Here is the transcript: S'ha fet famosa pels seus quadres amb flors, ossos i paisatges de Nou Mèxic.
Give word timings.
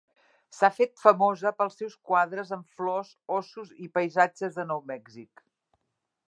S'ha 0.59 0.69
fet 0.77 0.93
famosa 1.01 1.51
pels 1.59 1.77
seus 1.81 1.93
quadres 2.11 2.53
amb 2.57 2.79
flors, 2.79 3.11
ossos 3.37 3.71
i 3.87 3.91
paisatges 3.99 4.59
de 4.61 4.67
Nou 4.73 4.83
Mèxic. 4.95 5.47